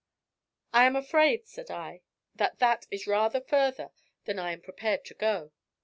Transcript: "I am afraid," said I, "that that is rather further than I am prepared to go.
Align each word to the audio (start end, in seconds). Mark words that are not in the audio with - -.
"I 0.73 0.85
am 0.87 0.95
afraid," 0.95 1.45
said 1.45 1.69
I, 1.69 2.01
"that 2.33 2.57
that 2.57 2.87
is 2.89 3.05
rather 3.05 3.39
further 3.39 3.91
than 4.25 4.39
I 4.39 4.51
am 4.51 4.61
prepared 4.61 5.05
to 5.05 5.13
go. 5.13 5.51